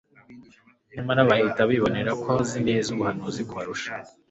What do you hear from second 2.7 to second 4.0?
ubuhanuzi kubarusha.